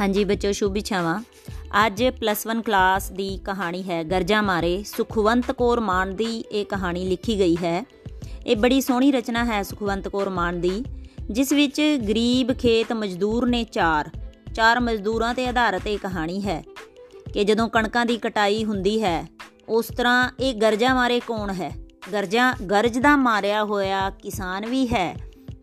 ਹਾਂਜੀ 0.00 0.22
ਬੱਚੋ, 0.24 0.50
ਸ਼ੁਭ 0.52 0.76
ਇਛਾਵਾਂ। 0.76 1.20
ਅੱਜ 1.86 2.02
ਪਲੱਸ 2.20 2.46
1 2.46 2.60
ਕਲਾਸ 2.62 3.10
ਦੀ 3.10 3.38
ਕਹਾਣੀ 3.44 3.82
ਹੈ 3.82 4.02
ਗਰਜਾ 4.04 4.40
ਮਾਰੇ, 4.42 4.82
ਸੁਖਵੰਤ 4.86 5.50
ਕੌਰ 5.52 5.80
ਮਾਨ 5.80 6.14
ਦੀ 6.16 6.44
ਇਹ 6.52 6.64
ਕਹਾਣੀ 6.64 7.04
ਲਿਖੀ 7.04 7.38
ਗਈ 7.38 7.56
ਹੈ। 7.56 7.86
ਇਹ 8.46 8.56
ਬੜੀ 8.56 8.80
ਸੋਹਣੀ 8.80 9.10
ਰਚਨਾ 9.12 9.44
ਹੈ 9.44 9.62
ਸੁਖਵੰਤ 9.62 10.08
ਕੌਰ 10.08 10.28
ਮਾਨ 10.28 10.60
ਦੀ, 10.60 10.84
ਜਿਸ 11.30 11.52
ਵਿੱਚ 11.52 11.80
ਗਰੀਬ 12.08 12.52
ਖੇਤ 12.52 12.92
ਮਜ਼ਦੂਰ 12.92 13.48
ਨੇ 13.48 13.64
ਚਾਰ। 13.64 14.10
ਚਾਰ 14.54 14.80
ਮਜ਼ਦੂਰਾਂ 14.80 15.34
ਤੇ 15.34 15.48
ਆਧਾਰਿਤ 15.48 15.86
ਇਹ 15.86 15.98
ਕਹਾਣੀ 15.98 16.40
ਹੈ 16.40 16.62
ਕਿ 17.34 17.44
ਜਦੋਂ 17.44 17.68
ਕਣਕਾਂ 17.68 18.06
ਦੀ 18.06 18.16
ਕਟਾਈ 18.16 18.64
ਹੁੰਦੀ 18.64 19.02
ਹੈ, 19.02 19.26
ਉਸ 19.68 19.86
ਤਰ੍ਹਾਂ 19.86 20.30
ਇਹ 20.40 20.54
ਗਰਜਾ 20.54 20.94
ਮਾਰੇ 20.94 21.20
ਕੌਣ 21.20 21.52
ਹੈ? 21.52 21.72
ਗਰਜਾ 22.12 22.52
ਗਰਜ 22.70 22.98
ਦਾ 22.98 23.16
ਮਾਰਿਆ 23.16 23.64
ਹੋਇਆ 23.64 24.08
ਕਿਸਾਨ 24.10 24.66
ਵੀ 24.66 24.86
ਹੈ 24.86 25.14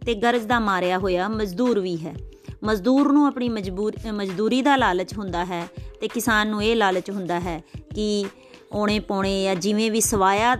ਤੇ 0.06 0.14
ਗਰਜ 0.14 0.46
ਦਾ 0.46 0.60
ਮਾਰਿਆ 0.60 1.00
ਹੋਇਆ 1.00 1.28
ਮਜ਼ਦੂਰ 1.28 1.79
ਵੀ 1.79 1.97
ਹੈ। 1.97 2.15
ਮਜ਼ਦੂਰ 2.64 3.12
ਨੂੰ 3.12 3.26
ਆਪਣੀ 3.28 3.50
ਮਜਬੂਰ 3.50 3.96
ਮਜ਼ਦੂਰੀ 4.12 4.62
ਦਾ 4.62 4.76
ਲਾਲਚ 4.76 5.14
ਹੁੰਦਾ 5.14 5.46
ਹੈ 5.46 5.68
ਤੇ 6.02 6.08
ਕਿਸਾਨ 6.08 6.48
ਨੂੰ 6.48 6.64
ਇਹ 6.64 6.76
ਲਾਲਚ 6.76 7.10
ਹੁੰਦਾ 7.12 7.39
ਹੈ 7.39 7.62
ਕਿ 7.96 8.26
ਓਣੇ 8.74 9.00
ਪੋਣੇ 9.00 9.44
ਜਾਂ 9.44 9.56
ਜਿਵੇਂ 9.56 9.89
ਵੀ 9.92 10.02
ਸਵਾਇਆ 10.02 10.56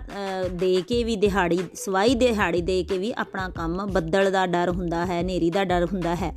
ਦੇ 0.54 0.82
ਕੇ 0.88 1.04
ਵੀ 1.04 1.16
ਦਿਹਾੜੀ, 1.16 1.60
ਸਵਾਈ 1.76 2.16
ਦਿਹਾੜੀ 2.16 2.62
ਦੇ 2.62 2.84
ਕੇ 2.84 2.98
ਵੀ 2.98 3.14
ਆਪਣਾ 3.18 3.50
ਕੰਮ 3.50 3.86
ਬੱਦਲ 3.86 4.32
ਦਾ 4.32 4.46
ਡਰ 4.46 4.70
ਹੁੰਦਾ 4.70 5.06
ਹੈ 5.06 5.22
ਨੇਰੀ 5.24 5.50
ਦਾ 5.50 5.64
ਡਰ 5.64 5.86
ਹੁੰਦਾ 5.94 6.16
ਹੈ। 6.16 6.36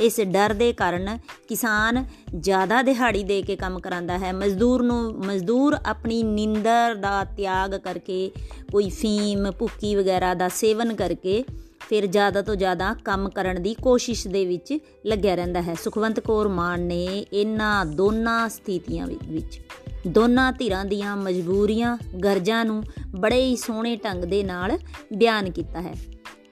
ਇਸ 0.00 0.20
ਡਰ 0.20 0.52
ਦੇ 0.52 0.72
ਕਾਰਨ 0.72 1.18
ਕਿਸਾਨ 1.48 2.04
ਜ਼ਿਆਦਾ 2.36 2.80
ਦਿਹਾੜੀ 2.82 3.22
ਦੇ 3.24 3.42
ਕੇ 3.42 3.56
ਕੰਮ 3.56 3.78
ਕਰਾਂਦਾ 3.78 4.18
ਹੈ। 4.18 4.32
ਮਜ਼ਦੂਰ 4.32 4.82
ਨੂੰ, 4.82 5.12
ਮਜ਼ਦੂਰ 5.26 5.76
ਆਪਣੀ 5.86 6.22
ਨਿੰਦਰ 6.22 6.94
ਦਾ 6.94 7.24
ਤਿਆਗ 7.36 7.76
ਕਰਕੇ, 7.76 8.30
ਕੋਈ 8.72 8.90
ਫੀਮ, 8.90 9.50
ਭੁੱਕੀ 9.50 9.94
ਵਗੈਰਾ 9.94 10.34
ਦਾ 10.34 10.48
ਸੇਵਨ 10.48 10.94
ਕਰਕੇ 10.94 11.44
ਫਿਰ 11.88 12.06
ਜ਼ਿਆਦਾ 12.06 12.42
ਤੋਂ 12.42 12.56
ਜ਼ਿਆਦਾ 12.56 12.94
ਕੰਮ 13.04 13.28
ਕਰਨ 13.28 13.62
ਦੀ 13.62 13.74
ਕੋਸ਼ਿਸ਼ 13.74 14.26
ਦੇ 14.28 14.44
ਵਿੱਚ 14.46 14.72
ਲੱਗਿਆ 15.06 15.34
ਰਹਿੰਦਾ 15.34 15.62
ਹੈ। 15.62 15.74
ਸੁਖਵੰਤ 15.74 16.20
ਕੌਰ 16.20 16.48
ਮਾਨ 16.48 16.80
ਨੇ 16.82 17.04
ਇਹਨਾਂ 17.32 17.84
ਦੋਨਾਂ 17.86 18.48
ਸਥਿਤੀਆਂ 18.48 19.06
ਵਿੱਚ 19.06 19.60
ਦੋਨਾਂ 20.08 20.52
ਧਿਰਾਂ 20.52 20.84
ਦੀਆਂ 20.84 21.16
ਮਜਬੂਰੀਆਂ, 21.16 21.96
ਗਰਜਾਂ 22.24 22.64
ਨੂੰ 22.64 22.82
ਬੜੇ 23.16 23.44
ਹੀ 23.44 23.56
ਸੋਹਣੇ 23.56 23.96
ਢੰਗ 23.96 24.24
ਦੇ 24.24 24.42
ਨਾਲ 24.42 24.78
ਬਿਆਨ 25.16 25.50
ਕੀਤਾ 25.50 25.80
ਹੈ। 25.80 25.94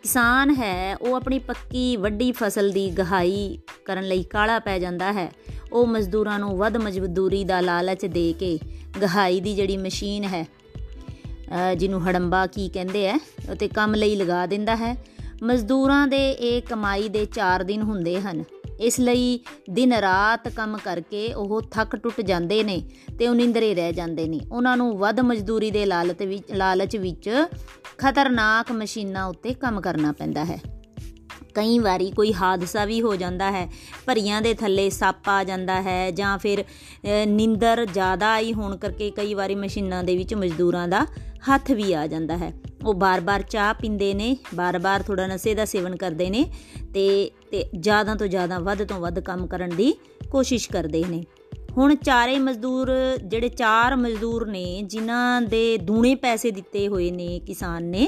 ਕਿਸਾਨ 0.03 0.55
ਹੈ, 0.55 0.97
ਉਹ 0.97 1.15
ਆਪਣੀ 1.15 1.39
ਪੱਕੀ 1.39 1.97
ਵੱਡੀ 1.97 2.31
ਫਸਲ 2.33 2.71
ਦੀ 2.71 2.91
ਗਹਾਈ 2.91 3.59
ਕਰਨ 3.85 4.05
ਲਈ 4.05 4.23
ਕਾਲਾ 4.23 4.59
ਪੈ 4.59 4.79
ਜਾਂਦਾ 4.79 5.13
ਹੈ। 5.13 5.31
ਉਹ 5.73 5.87
ਮਜ਼ਦੂਰਾਂ 5.87 6.39
ਨੂੰ 6.39 6.57
ਵੱਧ 6.57 6.77
ਮਜ਼ਦੂਰੀ 6.77 7.45
ਦਾ 7.45 7.61
ਲਾਲਚ 7.61 8.05
ਦੇ 8.07 8.33
ਕੇ 8.33 8.59
ਗਹਾਈ 9.03 9.41
ਦੀ 9.41 9.55
ਜਿਹੜੀ 9.55 9.77
ਮਸ਼ੀਨ 9.77 10.25
ਹੈ 10.25 10.47
ਜਿਹਨੂੰ 11.77 12.07
ਹੜੰਬਾ 12.07 12.47
ਕੀ 12.47 12.69
ਕਹਿੰਦੇ 12.69 13.09
ਆ 13.11 13.19
ਤੇ 13.59 13.69
ਕੰਮ 13.69 13.95
ਲਈ 13.95 14.17
ਲਗਾ 14.17 14.45
ਦਿੰਦਾ 14.47 14.77
ਹੈ। 14.77 14.95
ਮਜ਼ਦੂਰਾਂ 15.45 16.07
ਦੇ 16.09 16.31
ਇਹ 16.31 16.63
ਕਮਾਈ 16.63 17.09
ਦੇ 17.09 17.27
4 17.35 17.65
ਦਿਨ 17.65 17.83
ਹੁੰਦੇ 17.83 18.21
ਹਨ। 18.21 18.43
ਇਸ 18.81 18.99
ਲਈ 19.01 19.41
ਦਿਨ 19.71 19.93
ਰਾਤ 19.93 20.49
ਕੰਮ 20.49 20.77
ਕਰਕੇ 20.77 21.33
ਉਹ 21.35 21.61
ਥੱਕ 21.63 21.97
ਟੁੱਟ 21.97 22.21
ਜਾਂਦੇ 22.21 22.63
ਨੇ 22.65 22.81
ਤੇ 23.19 23.29
ਉਹ 23.29 23.35
ਨਿੰਦਰੇ 23.35 23.75
ਰਹਿ 23.75 23.93
ਜਾਂਦੇ 23.93 24.29
ਨੇ। 24.29 24.41
ਉਹਨਾਂ 24.53 24.77
ਨੂੰ 24.77 24.97
ਵੱਧ 24.99 25.21
ਮਜ਼ਦੂਰੀ 25.21 25.71
ਦੇ 25.71 25.85
ਲਾਲਚ 25.87 26.23
ਵਿੱਚ 26.23 26.53
ਲਾਲਚ 26.53 26.97
ਵਿੱਚ 26.97 27.31
ਖਤਰਨਾਕ 27.99 28.73
ਮਸ਼ੀਨਾਂ 28.73 29.25
ਉੱਤੇ 29.25 29.55
ਕੰਮ 29.55 29.81
ਕਰਨਾ 29.81 30.13
ਪੈਂਦਾ 30.13 30.45
ਹੈ। 30.45 30.61
ਕਈ 31.55 31.79
ਵਾਰੀ 31.79 32.11
ਕੋਈ 32.11 32.33
ਹਾਦਸਾ 32.33 32.85
ਵੀ 32.85 33.01
ਹੋ 33.03 33.15
ਜਾਂਦਾ 33.17 33.51
ਹੈ, 33.51 33.69
ਭਰੀਆਂ 34.07 34.41
ਦੇ 34.43 34.55
ਥੱਲੇ 34.55 34.89
ਸੱਪ 34.91 35.29
ਆ 35.29 35.43
ਜਾਂਦਾ 35.45 35.81
ਹੈ 35.83 36.11
ਜਾਂ 36.11 36.37
ਫਿਰ 36.39 36.65
ਨਿੰਦਰ 37.27 37.85
ਜ਼ਿਆਦਾ 37.87 38.33
ਆਈ 38.33 38.53
ਹੋਣ 38.53 38.77
ਕਰਕੇ 38.77 39.11
ਕਈ 39.11 39.35
ਵਾਰੀ 39.35 39.55
ਮਸ਼ੀਨਾਂ 39.55 40.03
ਦੇ 40.05 40.17
ਵਿੱਚ 40.17 40.35
ਮਜ਼ਦੂਰਾਂ 40.35 40.87
ਦਾ 40.89 41.07
ਹੱਥ 41.49 41.71
ਵੀ 41.71 41.93
ਆ 41.93 42.07
ਜਾਂਦਾ 42.07 42.37
ਹੈ। 42.37 42.53
ਉਹ 42.85 42.95
ਬਾਰ-ਬਾਰ 42.95 43.43
ਚਾਹ 43.43 43.73
ਪੀਂਦੇ 43.75 44.13
ਨੇ, 44.15 44.37
ਬਾਰ-ਬਾਰ 44.55 45.03
ਥੋੜਾ 45.03 45.27
ਨਸ਼ੇ 45.27 45.55
ਦਾ 45.55 45.65
ਸੇਵਨ 45.65 45.97
ਕਰਦੇ 45.97 46.29
ਨੇ 46.31 46.45
ਤੇ 46.95 47.31
ਤੇ 47.51 47.65
ਜ਼ਿਆਦਾ 47.77 48.15
ਤੋਂ 48.15 48.27
ਜ਼ਿਆਦਾ 48.27 48.59
ਵੱਧ 48.59 48.85
ਤੋਂ 48.85 49.01
ਵੱਧ 49.01 49.21
ਕੰਮ 49.21 49.47
ਕਰਨ 49.47 49.77
ਦੀ 49.77 49.93
ਕੋਸ਼ਿਸ਼ 50.31 50.69
ਕਰਦੇ 50.71 51.05
ਨੇ। 51.09 51.25
ਹੁਣ 51.77 51.95
ਚਾਰੇ 51.97 52.39
ਮਜ਼ਦੂਰ, 52.39 52.91
ਜਿਹੜੇ 53.25 53.49
ਚਾਰ 53.49 53.95
ਮਜ਼ਦੂਰ 53.97 54.47
ਨੇ, 54.47 54.83
ਜਿਨ੍ਹਾਂ 54.83 55.41
ਦੇ 55.43 55.77
ਦੂਣੇ 55.79 56.15
ਪੈਸੇ 56.15 56.51
ਦਿੱਤੇ 56.51 56.87
ਹੋਏ 56.89 57.11
ਨੇ 57.11 57.39
ਕਿਸਾਨ 57.47 57.85
ਨੇ 57.85 58.07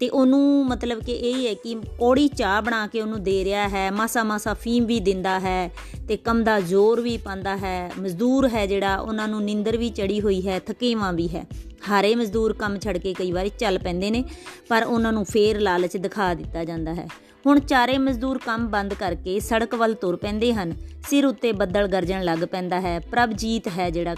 ਤੇ 0.00 0.08
ਉਹਨੂੰ 0.08 0.66
ਮਤਲਬ 0.66 1.02
ਕਿ 1.02 1.12
ਇਹ 1.12 1.48
ਹੈ 1.48 1.54
ਕਿ 1.54 1.76
ਕੋੜੀ 1.98 2.28
ਚਾਹ 2.28 2.62
ਬਣਾ 2.62 2.86
ਕੇ 2.86 3.00
ਉਹਨੂੰ 3.00 3.22
ਦੇ 3.22 3.44
ਰਿਹਾ 3.44 3.68
ਹੈ, 3.68 3.90
ਮਾਸਾ 3.90 4.24
ਮਾਸਾ 4.24 4.54
ਫੀਮ 4.54 4.86
ਵੀ 4.86 5.00
ਦਿੰਦਾ 5.00 5.40
ਹੈ 5.40 5.70
ਤੇ 6.08 6.16
ਕੰਮ 6.16 6.44
ਦਾ 6.44 6.60
ਜ਼ੋਰ 6.60 7.00
ਵੀ 7.00 7.16
ਪਾਉਂਦਾ 7.16 7.56
ਹੈ, 7.56 7.90
ਮਜ਼ਦੂਰ 7.98 8.48
ਹੈ 8.48 8.66
ਜਿਹੜਾ, 8.66 8.96
ਉਹਨਾਂ 8.96 9.28
ਨੂੰ 9.28 9.44
ਨਿੰਦਰ 9.44 9.76
ਵੀ 9.76 9.90
ਚੜੀ 9.90 10.20
ਹੋਈ 10.20 10.48
ਹੈ, 10.48 10.58
ਥਕੇਵਾਂ 10.58 11.12
ਵੀ 11.12 11.28
ਹੈ। 11.28 11.46
ਹਾਰੇ 11.88 12.14
ਮਜ਼ਦੂਰ 12.14 12.52
ਕੰਮ 12.52 12.78
ਛੱਡ 12.78 12.98
ਕੇ 12.98 13.14
ਕਈ 13.14 13.32
ਵਾਰੀ 13.32 13.50
ਚੱਲ 13.58 13.78
ਪੈਂਦੇ 13.78 14.10
ਨੇ, 14.10 14.24
ਪਰ 14.68 14.82
ਉਹਨਾਂ 14.82 15.12
ਨੂੰ 15.12 15.24
ਫੇਰ 15.24 15.60
ਲਾਲਚ 15.60 15.96
ਦਿਖਾ 15.96 16.34
ਦਿੱਤਾ 16.34 16.64
ਜਾਂਦਾ 16.64 16.94
ਹੈ। 16.94 17.08
ਹੁਣ 17.46 17.60
ਚਾਰੇ 17.60 17.98
ਮਜ਼ਦੂਰ 17.98 18.38
ਕੰਮ 18.38 18.68
ਬੰਦ 18.68 18.94
ਕਰਕੇ 18.94 19.40
ਸੜਕ 19.40 19.74
ਵੱਲ 19.74 19.94
ਤੁਰ 19.94 20.16
ਪੈਂਦੇ 20.16 20.54
ਹਨ, 20.54 20.72
ਸਿਰ 21.10 21.26
ਉੱਤੇ 21.26 21.52
ਬੱਦਲ 21.52 21.86
ਗਰਜਣ 21.86 22.24
ਲੱਗ 22.24 22.38
ਪੈਂਦਾ 22.38 22.80
ਹੈ, 22.80 22.98
ਪ੍ਰਭਜੀਤ 22.98 23.68
ਹੈ 23.68 23.90
ਜਿਹੜਾ। 23.90 24.14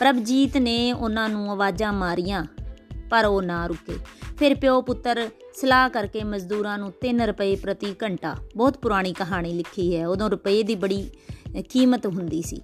ਪ੍ਰਭਜੀਤ 0.00 0.56
ਨੇ 0.56 0.92
ਉਹਨਾਂ 0.92 1.28
ਨੂੰ 1.28 1.50
ਆਵਾਜ਼ਾਂ 1.50 1.92
ਮਾਰੀਆਂ 1.92 2.44
ਪਰ 3.10 3.24
ਉਹ 3.24 3.42
ਨਾ 3.42 3.66
ਰੁਕੇ। 3.66 3.96
ਫਿਰ 4.38 4.54
ਪਿਓ 4.54 4.80
ਪੁੱਤਰ 4.82 5.28
ਸਲਾਹ 5.54 5.88
ਕਰਕੇ 5.88 6.24
ਮਜ਼ਦੂਰਾਂ 6.24 6.78
ਨੂੰ 6.78 6.92
3 7.00 7.26
ਰੁਪਏ 7.26 7.54
ਪ੍ਰਤੀ 7.56 7.94
ਘੰਟਾ, 8.02 8.36
ਬਹੁਤ 8.56 8.78
ਪੁਰਾਣੀ 8.78 9.12
ਕਹਾਣੀ 9.12 9.52
ਲਿਖੀ 9.52 9.96
ਹੈ, 9.96 10.06
ਉਦੋਂ 10.08 10.30
ਰੁਪਏ 10.30 10.62
ਦੀ 10.62 10.74
ਬੜੀ 10.74 11.06
ਕੀਮਤ 11.70 12.06
ਹੁੰਦੀ 12.06 12.42
ਸੀ। 12.42 12.60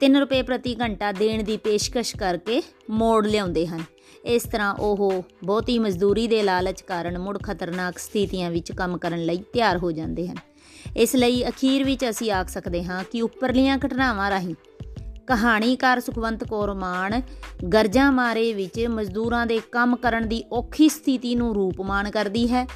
3 0.00 0.18
ਰੁਪਏ 0.20 0.42
ਪ੍ਰਤੀ 0.42 0.74
ਘੰਟਾ 0.80 1.12
ਦੇਣ 1.12 1.42
ਦੀ 1.42 1.56
ਪੇਸ਼ਕਸ਼ 1.56 2.14
ਕਰਕੇ 2.16 2.62
ਮੋੜ 2.90 3.26
ਲਿਆਉਂਦੇ 3.26 3.66
ਹਨ। 3.66 3.82
ਇਸ 4.24 4.42
ਤਰ੍ਹਾਂ 4.42 4.74
ਉਹ 4.74 5.24
ਬਹੁਤੀ 5.44 5.78
ਮਜ਼ਦੂਰੀ 5.78 6.26
ਦੇ 6.28 6.42
ਲਾਲਚ 6.42 6.80
ਕਾਰਨ 6.80 7.18
ਮੁੜ 7.18 7.38
ਖਤਰਨਾਕ 7.42 7.98
ਸਥਿਤੀਆਂ 7.98 8.50
ਵਿੱਚ 8.50 8.72
ਕੰਮ 8.72 8.96
ਕਰਨ 8.98 9.24
ਲਈ 9.24 9.42
ਤਿਆਰ 9.52 9.78
ਹੋ 9.78 9.92
ਜਾਂਦੇ 9.92 10.28
ਹਨ। 10.28 10.36
ਇਸ 10.96 11.14
ਲਈ 11.16 11.44
ਅਖੀਰ 11.48 11.84
ਵਿੱਚ 11.84 12.04
ਅਸੀਂ 12.10 12.30
ਆਖ 12.32 12.48
ਸਕਦੇ 12.48 12.82
ਹਾਂ 12.84 13.02
ਕਿ 13.12 13.22
ਉੱਪਰਲੀਆਂ 13.22 13.78
ਘਟਨਾਵਾਂ 13.78 14.30
ਰਾਹੀਂ 14.30 14.54
ਕਹਾਣੀਕਾਰ 15.26 16.00
ਸੁਖਵੰਤ 16.00 16.44
ਕੌਰ 16.44 16.74
ਮਾਨ, 16.74 17.22
ਗਰਜਾ 17.72 18.10
ਮਾਰੇ 18.10 18.52
ਵਿੱਚ 18.52 18.86
ਮਜ਼ਦੂਰਾਂ 18.90 19.46
ਦੇ 19.46 19.60
ਕੰਮ 19.72 19.96
ਕਰਨ 19.96 20.28
ਦੀ 20.28 20.44
ਔਖੀ 20.52 20.88
ਸਥਿਤੀ 20.88 21.34
ਨੂੰ 21.34 21.54
ਰੂਪਮਾਨ 21.54 22.10
ਕਰਦੀ 22.10 22.48
ਹੈ। 22.52 22.66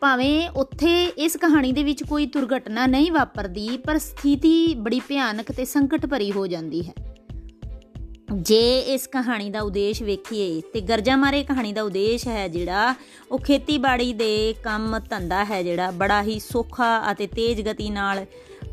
ਭਾਵੇਂ 0.00 0.50
ਉੱਥੇ 0.50 1.04
ਇਸ 1.04 1.36
ਕਹਾਣੀ 1.36 1.72
ਦੇ 1.72 1.84
ਵਿੱਚ 1.84 2.02
ਕੋਈ 2.02 2.26
ਦੁਰਘਟਨਾ 2.26 2.86
ਨਹੀਂ 2.86 3.12
ਵਾਪਰਦੀ, 3.12 3.76
ਪਰ 3.76 3.98
ਸਥਿਤੀ 3.98 4.74
ਬੜੀ 4.74 5.00
ਭਿਆਨਕ 5.00 5.52
ਤੇ 5.52 5.64
ਸੰਕਟ 5.64 6.06
ਭਰੀ 6.06 6.32
ਹੋ 6.32 6.46
ਜਾਂਦੀ 6.46 6.82
ਹੈ। 6.82 6.92
ਜੇ 8.32 8.80
ਇਸ 8.80 9.06
ਕਹਾਣੀ 9.06 9.50
ਦਾ 9.50 9.60
ਉਦੇਸ਼ 9.60 10.02
ਵੇਖੀਏ, 10.02 10.62
ਤੇ 10.72 10.80
ਗਰਜਾ 10.80 11.16
ਮਾਰੇ 11.16 11.42
ਕਹਾਣੀ 11.42 11.72
ਦਾ 11.72 11.82
ਉਦੇਸ਼ 11.82 12.28
ਹੈ 12.28 12.48
ਜਿਹੜਾ, 12.48 12.94
ਉਹ 13.30 13.38
ਖੇਤੀਬਾੜੀ 13.38 14.12
ਦੇ 14.12 14.54
ਕੰਮ 14.62 14.98
ਧੰਦਾ 14.98 15.44
ਹੈ 15.44 15.62
ਜਿਹੜਾ, 15.62 15.90
ਬੜਾ 15.90 16.22
ਹੀ 16.22 16.38
ਸੌਖਾ 16.38 17.12
ਅਤੇ 17.12 17.26
ਤੇਜ਼ 17.26 17.62
ਗਤੀ 17.62 17.90
ਨਾਲ 17.90 18.26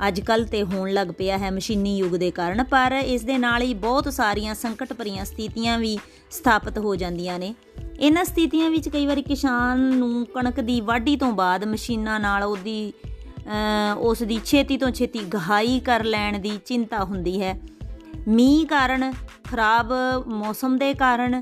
ਅੱਜ 0.08 0.20
ਕੱਲ 0.20 0.46
ਤੇ 0.46 0.62
ਹੋਣ 0.64 0.92
ਲੱਗ 0.92 1.08
ਪਿਆ 1.18 1.38
ਹੈ 1.38 1.52
ਮਸ਼ੀਨੀ 1.52 1.98
ਯੁੱਗ 1.98 2.16
ਦੇ 2.16 2.32
ਕਾਰਨ, 2.32 2.64
ਪਰ 2.64 3.02
ਇਸ 3.06 3.22
ਦੇ 3.22 3.38
ਨਾਲ 3.38 3.62
ਹੀ 3.62 3.74
ਬਹੁਤ 3.74 4.14
ਸਾਰੀਆਂ 4.14 4.56
ਸੰਕਟ 4.56 4.94
ਭਰੀਆਂ 4.94 5.26
ਸਥਿਤੀਆਂ 5.26 5.78
ਵੀ 5.78 5.98
ਸਥਾਪਿਤ 6.32 6.78
ਹੋ 6.78 6.96
ਜਾਂਦੀਆਂ 6.96 7.40
ਨੇ। 7.40 7.54
ਇਹਨਾਂ 8.00 8.24
ਸਥਿਤੀਆਂ 8.26 8.70
ਵਿੱਚ 8.70 8.90
ਕਈ 8.90 9.06
ਵਾਰੀ 9.06 9.22
ਕਿਸਾਨ 9.22 9.80
ਨੂੰ 9.80 10.26
ਕਣਕ 10.26 10.60
ਦੀ 10.60 10.80
ਵਾਢੀ 10.82 11.16
ਤੋਂ 11.16 11.32
ਬਾਅਦ 11.32 11.66
ਮਸ਼ੀਨਾਂ 11.66 12.20
ਨਾਲ 12.20 12.44
ਉਹਦੀ 12.44 12.94
ਉਸ 13.98 14.24
ਦੀ 14.24 14.40
ਛੇਤੀ 14.46 14.78
ਤੋਂ 14.78 14.92
ਛੇਤੀ 14.92 15.20
ਗਹਾਈ 15.20 15.80
ਕਰ 15.80 16.04
ਲੈਣ 16.04 16.40
ਦੀ 16.40 16.58
ਚਿੰਤਾ 16.66 17.04
ਹੁੰਦੀ 17.04 17.42
ਹੈ। 17.42 17.58
ਮੀਂਹ 18.28 18.66
ਕਾਰਨ, 18.66 19.12
ਖਰਾਬ 19.52 19.94
ਮੌਸਮ 20.28 20.78
ਦੇ 20.78 20.94
ਕਾਰਨ 20.94 21.42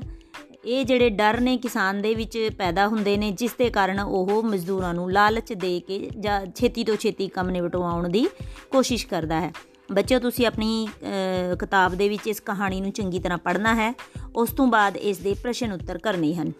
ਇਹ 0.64 0.84
ਜਿਹੜੇ 0.84 1.08
ਡਰ 1.10 1.40
ਨੇ 1.40 1.56
ਕਿਸਾਨ 1.56 2.00
ਦੇ 2.02 2.14
ਵਿੱਚ 2.14 2.38
ਪੈਦਾ 2.58 2.86
ਹੁੰਦੇ 2.88 3.16
ਨੇ, 3.16 3.30
ਜਿਸ 3.30 3.54
ਦੇ 3.58 3.68
ਕਾਰਨ 3.70 4.00
ਉਹ 4.00 4.42
ਮਜ਼ਦੂਰਾਂ 4.42 4.92
ਨੂੰ 4.94 5.10
ਲਾਲਚ 5.12 5.52
ਦੇ 5.52 5.78
ਕੇ 5.80 5.98
ਜਾਂ 6.20 6.40
ਛੇਤੀ 6.56 6.84
ਤੋਂ 6.84 6.96
ਛੇਤੀ 6.96 7.28
ਕੰਮ 7.28 7.50
ਨਿਪਟਵਾਉਣ 7.50 8.08
ਦੀ 8.08 8.26
ਕੋਸ਼ਿਸ਼ 8.70 9.06
ਕਰਦਾ 9.06 9.40
ਹੈ। 9.40 9.52
ਬੱਚਿਓ, 9.92 10.18
ਤੁਸੀਂ 10.18 10.46
ਆਪਣੀ 10.46 10.88
ਕਿਤਾਬ 11.60 11.94
ਦੇ 11.94 12.08
ਵਿੱਚ 12.08 12.26
ਇਸ 12.26 12.40
ਕਹਾਣੀ 12.40 12.80
ਨੂੰ 12.80 12.92
ਚੰਗੀ 12.92 13.18
ਤਰ੍ਹਾਂ 13.18 13.38
ਪੜ੍ਹਨਾ 13.38 13.74
ਹੈ। 13.74 13.92
ਉਸ 14.36 14.50
ਤੋਂ 14.50 14.66
ਬਾਅਦ 14.66 14.96
ਇਸ 14.96 15.18
ਦੇ 15.18 15.34
ਪ੍ਰਸ਼ਨ 15.42 15.72
ਉੱਤਰ 15.72 15.98
ਕਰਨੇ 15.98 16.34
ਹਨ। 16.34 16.52